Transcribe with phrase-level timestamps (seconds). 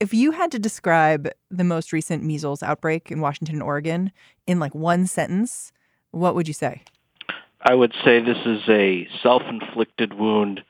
[0.00, 4.10] if you had to describe the most recent measles outbreak in Washington and Oregon
[4.46, 5.72] in like one sentence,
[6.10, 6.82] what would you say?
[7.62, 10.62] I would say this is a self-inflicted wound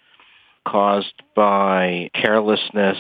[0.67, 2.99] caused by carelessness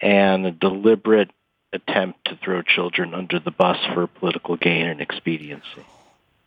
[0.00, 1.30] and a deliberate
[1.74, 5.84] attempt to throw children under the bus for political gain and expediency.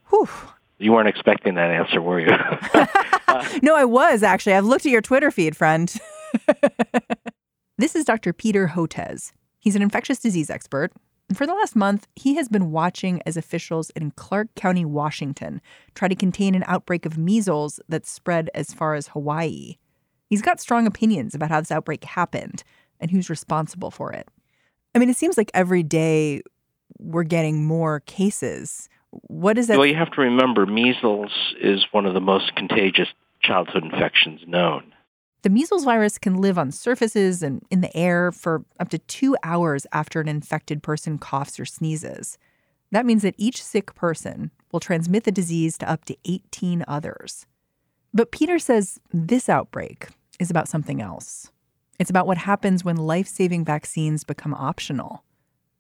[0.10, 0.28] Whew.
[0.80, 2.26] You weren't expecting that answer, were you?
[3.62, 4.54] no, I was actually.
[4.54, 5.94] I've looked at your Twitter feed, friend.
[7.82, 8.32] this is Dr.
[8.32, 9.32] Peter Hotez.
[9.60, 10.92] He's an infectious disease expert.
[11.28, 15.62] And for the last month, he has been watching as officials in Clark County, Washington,
[15.96, 19.78] try to contain an outbreak of measles that spread as far as Hawaii.
[20.28, 22.64] He's got strong opinions about how this outbreak happened
[23.00, 24.28] and who's responsible for it.
[24.94, 26.42] I mean, it seems like every day
[27.00, 28.90] we're getting more cases.
[29.10, 29.78] What is that?
[29.80, 33.08] Well, you have to remember measles is one of the most contagious
[33.42, 34.94] childhood infections known.
[35.44, 39.36] The measles virus can live on surfaces and in the air for up to two
[39.44, 42.38] hours after an infected person coughs or sneezes.
[42.92, 47.48] That means that each sick person will transmit the disease to up to 18 others.
[48.14, 51.52] But Peter says this outbreak is about something else.
[51.98, 55.24] It's about what happens when life saving vaccines become optional.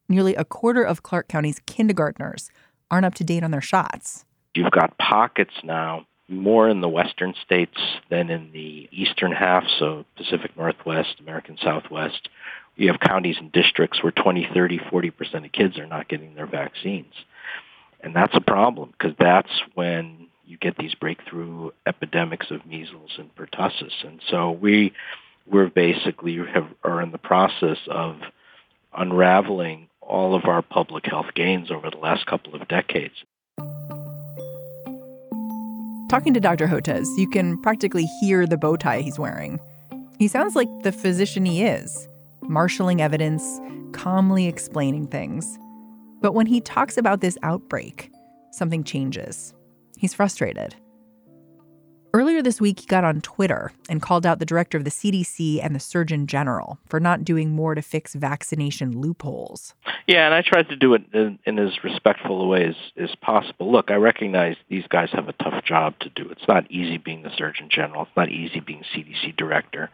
[0.08, 2.50] Nearly a quarter of Clark County's kindergartners
[2.90, 4.26] aren't up to date on their shots.
[4.56, 7.78] You've got pockets now, more in the western states
[8.10, 12.30] than in the eastern half, so Pacific Northwest, American Southwest.
[12.76, 16.48] You have counties and districts where 20, 30, 40% of kids are not getting their
[16.48, 17.14] vaccines.
[18.00, 23.34] And that's a problem because that's when you get these breakthrough epidemics of measles and
[23.36, 24.04] pertussis.
[24.04, 24.94] And so we
[25.46, 28.18] we're basically have, are in the process of
[28.96, 33.14] unraveling all of our public health gains over the last couple of decades.
[36.12, 36.68] Talking to Dr.
[36.68, 39.62] Hotez, you can practically hear the bow tie he's wearing.
[40.20, 42.06] He sounds like the physician he is,
[42.42, 43.62] marshaling evidence,
[43.94, 45.58] calmly explaining things.
[46.20, 48.12] But when he talks about this outbreak,
[48.52, 49.54] something changes.
[49.96, 50.76] He's frustrated.
[52.14, 55.64] Earlier this week, he got on Twitter and called out the director of the CDC
[55.64, 59.74] and the Surgeon General for not doing more to fix vaccination loopholes.
[60.08, 63.16] Yeah, and I tried to do it in, in as respectful a way as, as
[63.22, 63.72] possible.
[63.72, 66.30] Look, I recognize these guys have a tough job to do.
[66.30, 68.04] It's not easy being the Surgeon General.
[68.04, 69.90] It's not easy being CDC director.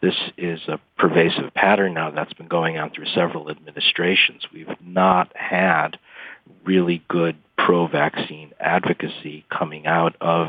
[0.00, 4.46] This is a pervasive pattern now that's been going on through several administrations.
[4.52, 5.98] We've not had
[6.64, 10.48] really good pro-vaccine advocacy coming out of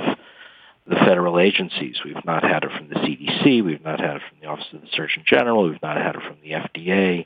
[0.88, 1.98] the federal agencies.
[2.04, 3.64] We've not had it from the CDC.
[3.64, 5.70] We've not had it from the Office of the Surgeon General.
[5.70, 7.26] We've not had it from the FDA.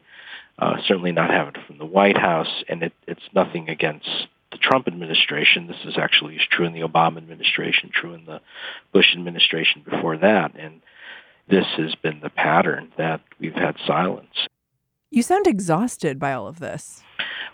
[0.59, 2.63] Uh, certainly not had it from the White House.
[2.69, 4.09] And it, it's nothing against
[4.51, 5.67] the Trump administration.
[5.67, 8.41] This is actually true in the Obama administration, true in the
[8.93, 10.51] Bush administration before that.
[10.57, 10.81] And
[11.49, 14.47] this has been the pattern that we've had silence.
[15.09, 17.01] You sound exhausted by all of this.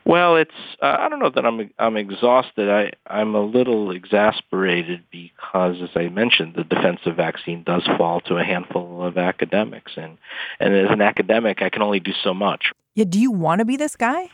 [0.05, 2.69] Well, it's uh, I don't know that I'm I'm exhausted.
[2.69, 8.35] I I'm a little exasperated because, as I mentioned, the defensive vaccine does fall to
[8.35, 10.17] a handful of academics, and
[10.59, 12.71] and as an academic, I can only do so much.
[12.95, 13.05] Yeah.
[13.05, 14.29] Do you want to be this guy?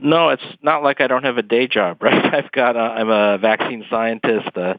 [0.00, 2.34] No, it's not like I don't have a day job, right?
[2.34, 4.56] I've got a, I'm a vaccine scientist.
[4.56, 4.74] Uh,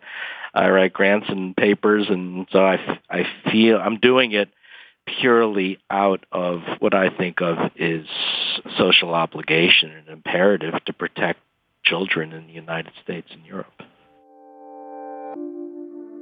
[0.54, 4.50] I write grants and papers, and so I I feel I'm doing it
[5.06, 8.06] purely out of what I think of is
[8.78, 11.40] social obligation and imperative to protect
[11.84, 13.82] children in the United States and Europe.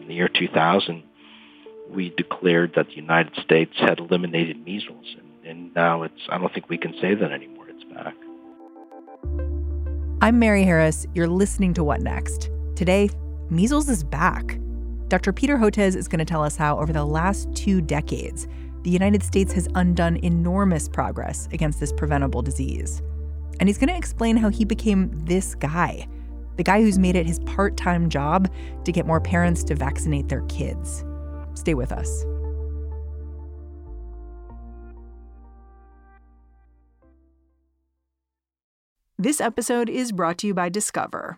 [0.01, 1.03] In the year 2000,
[1.89, 6.53] we declared that the United States had eliminated measles, and, and now it's, I don't
[6.53, 7.67] think we can say that anymore.
[7.69, 8.15] It's back.
[10.21, 11.05] I'm Mary Harris.
[11.13, 12.49] You're listening to What Next?
[12.75, 13.09] Today,
[13.49, 14.57] measles is back.
[15.07, 15.33] Dr.
[15.33, 18.47] Peter Hotez is going to tell us how, over the last two decades,
[18.83, 23.01] the United States has undone enormous progress against this preventable disease.
[23.59, 26.07] And he's going to explain how he became this guy,
[26.57, 28.51] the guy who's made it his part time job
[28.85, 31.05] to get more parents to vaccinate their kids.
[31.53, 32.25] Stay with us.
[39.19, 41.37] This episode is brought to you by Discover.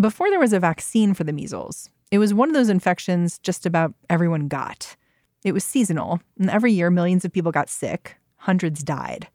[0.00, 3.66] Before there was a vaccine for the measles, it was one of those infections just
[3.66, 4.94] about everyone got.
[5.42, 9.26] It was seasonal, and every year millions of people got sick, hundreds died.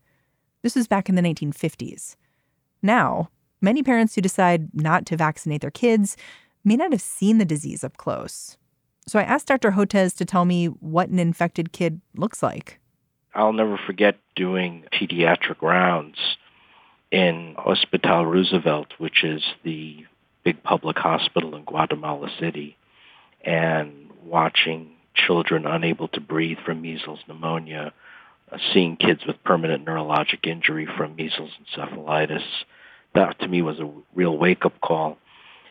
[0.62, 2.16] This was back in the 1950s.
[2.82, 3.30] Now,
[3.60, 6.16] many parents who decide not to vaccinate their kids
[6.64, 8.58] may not have seen the disease up close.
[9.06, 9.72] So I asked Dr.
[9.72, 12.80] Hotez to tell me what an infected kid looks like.
[13.36, 16.38] I'll never forget doing pediatric rounds
[17.12, 20.06] in Hospital Roosevelt, which is the
[20.44, 22.78] big public hospital in Guatemala City,
[23.44, 27.94] and watching children unable to breathe from measles pneumonia,
[28.52, 32.44] uh, seeing kids with permanent neurologic injury from measles encephalitis.
[33.16, 35.18] That to me was a real wake-up call.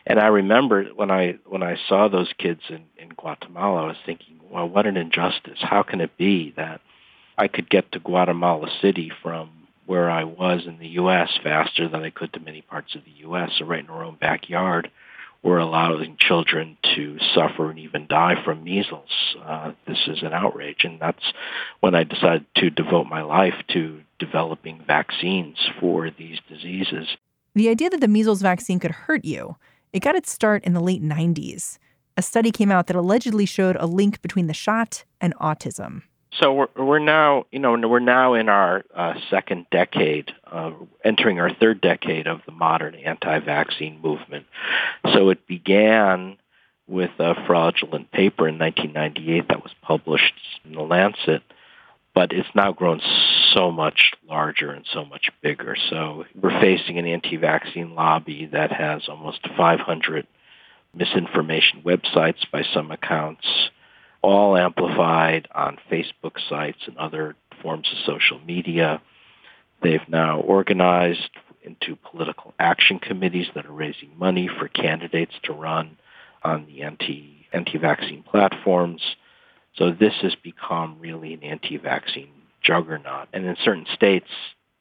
[0.05, 3.97] And I remember when I when I saw those kids in, in Guatemala, I was
[4.05, 5.59] thinking, well, what an injustice.
[5.61, 6.81] How can it be that
[7.37, 9.49] I could get to Guatemala City from
[9.85, 11.29] where I was in the U.S.
[11.43, 13.51] faster than I could to many parts of the U.S.
[13.57, 14.89] So right in our own backyard,
[15.43, 19.09] we're allowing children to suffer and even die from measles.
[19.43, 21.33] Uh, this is an outrage, and that's
[21.81, 27.07] when I decided to devote my life to developing vaccines for these diseases.
[27.55, 29.57] The idea that the measles vaccine could hurt you,
[29.91, 31.77] it got its start in the late 90s.
[32.15, 36.03] A study came out that allegedly showed a link between the shot and autism.
[36.41, 40.71] So we're, we're now, you know, we're now in our uh, second decade, uh,
[41.03, 44.45] entering our third decade of the modern anti-vaccine movement.
[45.13, 46.37] So it began
[46.87, 50.33] with a fraudulent paper in 1998 that was published
[50.65, 51.43] in the Lancet,
[52.15, 53.01] but it's now grown
[53.53, 55.75] so much larger and so much bigger.
[55.89, 60.27] So we're facing an anti-vaccine lobby that has almost 500
[60.95, 63.45] misinformation websites by some accounts
[64.23, 69.01] all amplified on Facebook sites and other forms of social media.
[69.83, 71.29] They've now organized
[71.61, 75.97] into political action committees that are raising money for candidates to run
[76.43, 79.01] on the anti anti-vaccine platforms.
[79.75, 82.31] So this has become really an anti-vaccine
[82.63, 83.27] juggernaut.
[83.31, 84.29] And in certain states,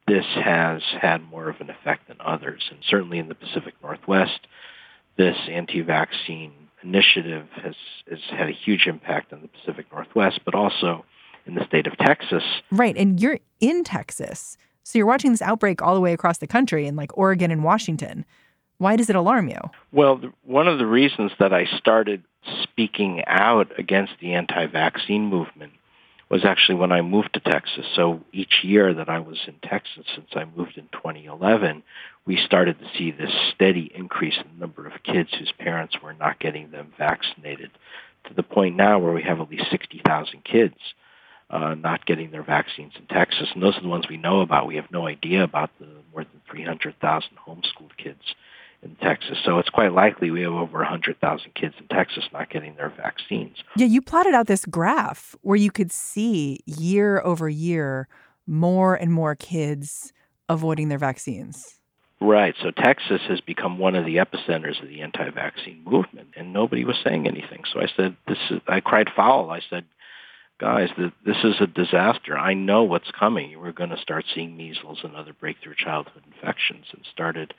[0.07, 2.63] this has had more of an effect than others.
[2.71, 4.41] And certainly in the Pacific Northwest,
[5.17, 6.53] this anti-vaccine
[6.83, 7.75] initiative has,
[8.11, 11.05] has had a huge impact on the Pacific Northwest, but also
[11.47, 12.43] in the state of Texas.
[12.71, 12.97] Right.
[12.97, 14.57] And you're in Texas.
[14.85, 17.65] So you're watching this outbreak all the way across the country in like Oregon and
[17.65, 18.25] Washington.
[18.79, 19.61] Why does it alarm you?
[19.93, 22.25] Well, one of the reasons that I started
[22.63, 25.73] speaking out against the anti-vaccine movement
[26.33, 27.85] was actually when I moved to Texas.
[27.95, 31.83] So each year that I was in Texas since I moved in 2011,
[32.25, 36.15] we started to see this steady increase in the number of kids whose parents were
[36.15, 37.71] not getting them vaccinated
[38.29, 40.75] to the point now where we have at least 60,000 kids
[41.51, 43.49] uh, not getting their vaccines in Texas.
[43.53, 44.67] And those are the ones we know about.
[44.67, 48.23] We have no idea about the more than 300,000 homeschooled kids
[48.83, 49.39] in Texas.
[49.45, 53.57] So it's quite likely we have over 100,000 kids in Texas not getting their vaccines.
[53.77, 58.09] Yeah, you plotted out this graph where you could see year over year
[58.47, 60.13] more and more kids
[60.49, 61.79] avoiding their vaccines.
[62.21, 62.55] Right.
[62.63, 66.97] So Texas has become one of the epicenters of the anti-vaccine movement, and nobody was
[67.03, 67.65] saying anything.
[67.73, 69.51] So I said, "This is." I cried foul.
[69.51, 69.85] I said,
[70.59, 72.39] "Guys, this is a disaster.
[72.39, 73.59] I know what's coming.
[73.59, 77.55] We're going to start seeing measles and other breakthrough childhood infections." And started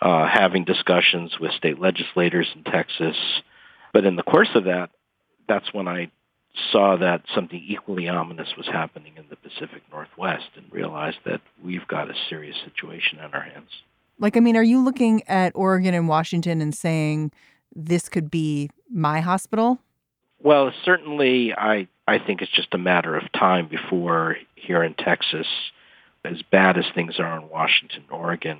[0.00, 3.16] uh, having discussions with state legislators in Texas.
[3.92, 4.90] But in the course of that,
[5.48, 6.10] that's when I
[6.72, 11.86] saw that something equally ominous was happening in the Pacific Northwest and realized that we've
[11.86, 13.70] got a serious situation on our hands.
[14.18, 17.30] Like, I mean, are you looking at Oregon and Washington and saying
[17.74, 19.78] this could be my hospital?
[20.40, 25.46] Well, certainly, I, I think it's just a matter of time before here in Texas,
[26.24, 28.58] as bad as things are in Washington, Oregon,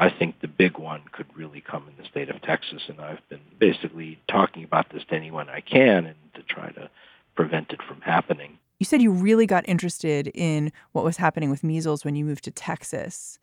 [0.00, 3.20] I think the big one could really come in the state of Texas, and I've
[3.28, 6.88] been basically talking about this to anyone I can and to try to
[7.36, 8.58] prevent it from happening.
[8.78, 12.44] You said you really got interested in what was happening with measles when you moved
[12.44, 13.38] to Texas,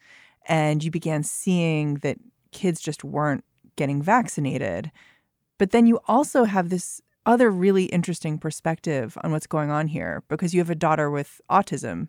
[0.47, 2.17] and you began seeing that
[2.51, 3.43] kids just weren't
[3.75, 4.91] getting vaccinated.
[5.59, 10.23] But then you also have this other really interesting perspective on what's going on here
[10.27, 12.07] because you have a daughter with autism.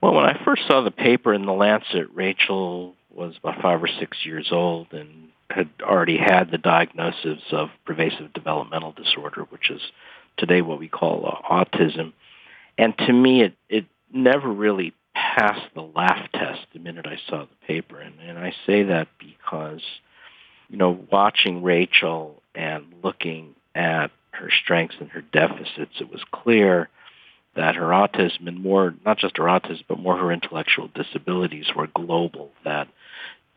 [0.00, 3.88] Well, when I first saw the paper in the Lancet, Rachel was about five or
[3.88, 9.80] six years old and had already had the diagnosis of pervasive developmental disorder, which is
[10.36, 12.12] today what we call uh, autism.
[12.78, 17.44] And to me, it, it never really passed the laugh test the minute I saw
[17.44, 18.00] the paper.
[18.00, 19.82] And, and I say that because,
[20.68, 26.88] you know, watching Rachel and looking at her strengths and her deficits, it was clear
[27.54, 31.86] that her autism and more, not just her autism, but more her intellectual disabilities were
[31.88, 32.88] global, that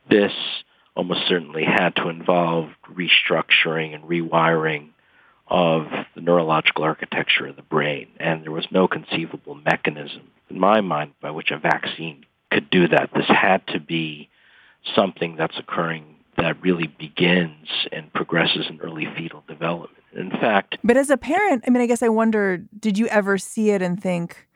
[0.09, 0.31] this
[0.95, 4.89] almost certainly had to involve restructuring and rewiring
[5.47, 5.85] of
[6.15, 11.11] the neurological architecture of the brain, and there was no conceivable mechanism in my mind
[11.21, 13.09] by which a vaccine could do that.
[13.13, 14.29] This had to be
[14.95, 20.03] something that's occurring that really begins and progresses in early fetal development.
[20.13, 23.37] In fact, but as a parent, I mean, I guess I wonder, did you ever
[23.37, 24.47] see it and think,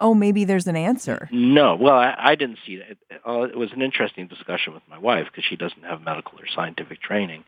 [0.00, 1.28] oh, maybe there's an answer?
[1.30, 1.76] No.
[1.76, 2.90] Well, I, I didn't see that.
[2.90, 6.38] It, uh, it was an interesting discussion with my wife because she doesn't have medical
[6.38, 7.44] or scientific training.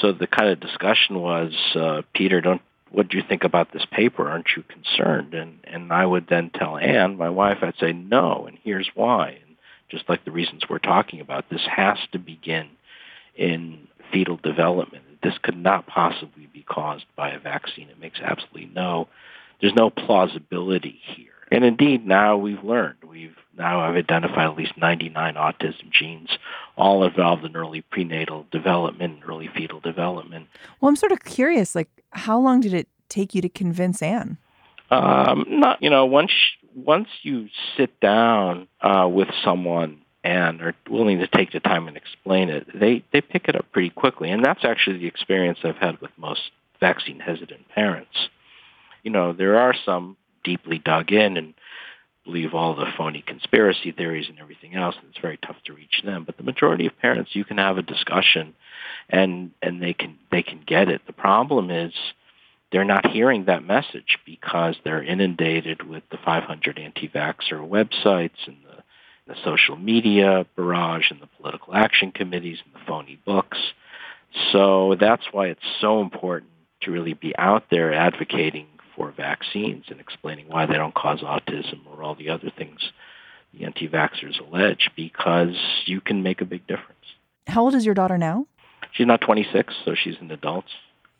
[0.00, 3.84] So the kind of discussion was, uh, Peter, don't what do you think about this
[3.90, 4.28] paper?
[4.28, 5.34] Aren't you concerned?
[5.34, 9.30] And and I would then tell Anne, my wife, I'd say no, and here's why.
[9.30, 9.56] And
[9.88, 12.68] just like the reasons we're talking about, this has to begin
[13.36, 15.04] in fetal development.
[15.22, 17.88] This could not possibly be caused by a vaccine.
[17.88, 19.08] It makes absolutely no,
[19.60, 21.33] there's no plausibility here.
[21.50, 22.96] And indeed, now we've learned.
[23.08, 26.30] We've now I've identified at least 99 autism genes,
[26.76, 30.48] all involved in early prenatal development, and early fetal development.
[30.80, 34.38] Well, I'm sort of curious, like, how long did it take you to convince Anne?
[34.90, 36.32] Um, not, you know, once
[36.74, 41.96] once you sit down uh, with someone and are willing to take the time and
[41.96, 45.76] explain it, they they pick it up pretty quickly, and that's actually the experience I've
[45.76, 46.40] had with most
[46.80, 48.28] vaccine hesitant parents.
[49.02, 51.54] You know, there are some deeply dug in and
[52.24, 56.02] believe all the phony conspiracy theories and everything else, and it's very tough to reach
[56.04, 56.24] them.
[56.24, 58.54] But the majority of parents, you can have a discussion,
[59.08, 61.02] and and they can they can get it.
[61.06, 61.92] The problem is
[62.72, 69.32] they're not hearing that message because they're inundated with the 500 anti-vaxxer websites and the,
[69.32, 73.58] the social media barrage and the political action committees and the phony books.
[74.50, 76.50] So that's why it's so important
[76.82, 81.80] to really be out there advocating for vaccines and explaining why they don't cause autism
[81.90, 82.80] or all the other things
[83.52, 86.98] the anti-vaxxers allege because you can make a big difference.
[87.46, 88.46] How old is your daughter now?
[88.92, 90.64] She's not 26, so she's an adult.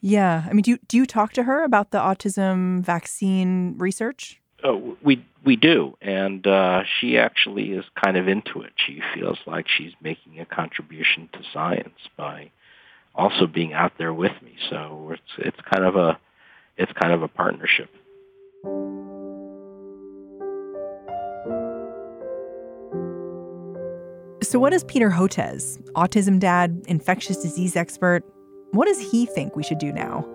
[0.01, 0.45] Yeah.
[0.49, 4.41] I mean, do you, do you talk to her about the autism vaccine research?
[4.63, 8.73] Oh, we we do, and uh, she actually is kind of into it.
[8.77, 12.51] She feels like she's making a contribution to science by
[13.15, 14.57] also being out there with me.
[14.71, 16.19] So it's it's kind of a
[16.77, 17.89] it's kind of a partnership.
[24.43, 28.23] So, what does Peter Hotez, autism dad, infectious disease expert,
[28.73, 30.27] what does he think we should do now?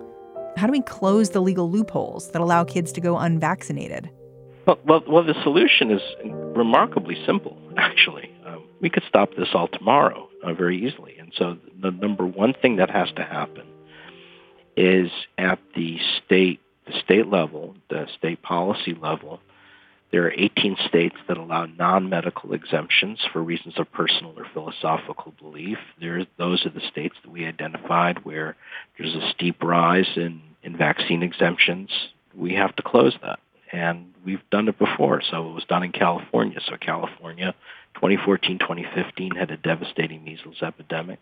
[0.56, 4.10] How do we close the legal loopholes that allow kids to go unvaccinated?
[4.66, 8.30] Well, well, well the solution is remarkably simple, actually.
[8.44, 11.16] Um, we could stop this all tomorrow uh, very easily.
[11.18, 13.64] And so, the number one thing that has to happen
[14.80, 19.40] is at the state the state level, the state policy level.
[20.10, 25.78] There are 18 states that allow non-medical exemptions for reasons of personal or philosophical belief.
[26.00, 28.56] There, those are the states that we identified where
[28.98, 31.90] there's a steep rise in, in vaccine exemptions.
[32.34, 33.38] We have to close that.
[33.72, 35.22] And we've done it before.
[35.30, 36.58] So it was done in California.
[36.66, 37.54] So California,
[37.94, 41.20] 2014, 2015 had a devastating measles epidemic.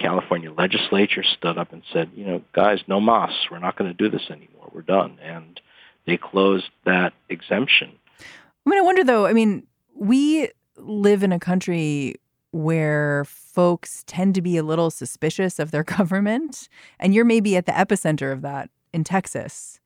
[0.00, 3.30] California legislature stood up and said, you know, guys, no mas.
[3.50, 4.70] We're not going to do this anymore.
[4.72, 5.18] We're done.
[5.22, 5.60] And
[6.06, 7.92] they closed that exemption.
[8.20, 12.16] I mean, I wonder though, I mean, we live in a country
[12.52, 16.68] where folks tend to be a little suspicious of their government.
[16.98, 19.80] And you're maybe at the epicenter of that in Texas.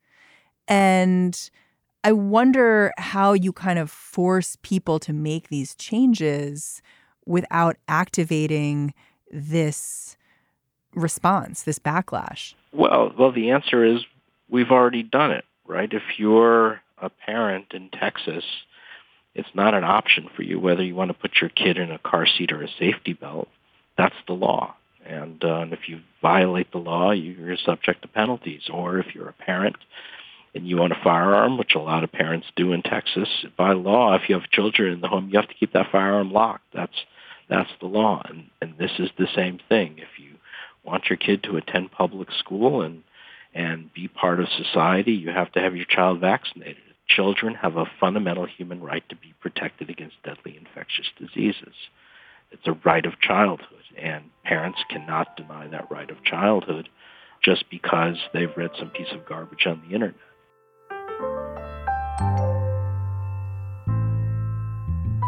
[0.67, 1.49] And
[2.03, 6.81] I wonder how you kind of force people to make these changes
[7.25, 8.93] without activating
[9.31, 10.17] this
[10.93, 12.53] response, this backlash?
[12.71, 14.01] Well, well, the answer is
[14.49, 15.91] we've already done it, right?
[15.91, 18.43] If you're a parent in Texas,
[19.33, 21.99] it's not an option for you whether you want to put your kid in a
[21.99, 23.49] car seat or a safety belt.
[23.97, 24.75] That's the law.
[25.05, 28.63] And, uh, and if you violate the law, you're subject to penalties.
[28.73, 29.75] Or if you're a parent
[30.55, 34.15] and you own a firearm, which a lot of parents do in Texas, by law,
[34.15, 36.63] if you have children in the home, you have to keep that firearm locked.
[36.73, 36.95] That's
[37.49, 38.21] that's the law.
[38.27, 39.95] And, and this is the same thing.
[39.97, 40.35] If you
[40.83, 43.03] want your kid to attend public school and,
[43.53, 46.77] and be part of society, you have to have your child vaccinated.
[47.07, 51.75] Children have a fundamental human right to be protected against deadly infectious diseases.
[52.51, 56.89] It's a right of childhood, and parents cannot deny that right of childhood
[57.43, 60.15] just because they've read some piece of garbage on the internet.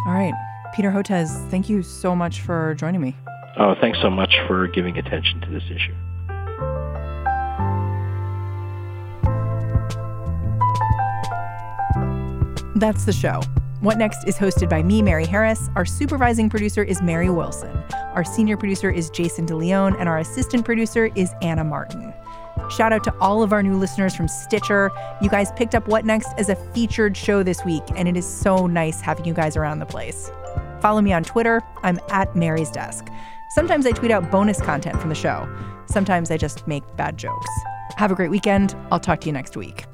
[0.08, 0.34] All right.
[0.74, 3.16] Peter Hotez, thank you so much for joining me.
[3.58, 5.94] Oh, thanks so much for giving attention to this issue.
[12.76, 13.42] That's the show.
[13.82, 15.70] What Next is hosted by me, Mary Harris.
[15.76, 17.76] Our supervising producer is Mary Wilson.
[18.14, 22.14] Our senior producer is Jason DeLeon, and our assistant producer is Anna Martin.
[22.70, 24.92] Shout out to all of our new listeners from Stitcher.
[25.22, 28.28] You guys picked up What Next as a featured show this week, and it is
[28.28, 30.32] so nice having you guys around the place.
[30.82, 31.62] Follow me on Twitter.
[31.84, 33.08] I'm at Mary's Desk.
[33.50, 35.48] Sometimes I tweet out bonus content from the show.
[35.86, 37.50] Sometimes I just make bad jokes.
[37.98, 38.76] Have a great weekend.
[38.92, 39.86] I'll talk to you next week.